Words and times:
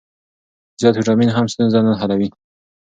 زیات 0.79 0.95
ویټامین 0.97 1.29
هم 1.33 1.45
ستونزه 1.53 1.79
نه 1.87 1.93
حلوي. 1.99 2.29